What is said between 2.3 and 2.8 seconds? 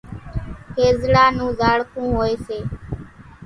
سي۔